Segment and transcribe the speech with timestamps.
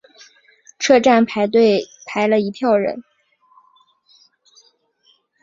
[0.79, 3.03] 车站排队排了一票人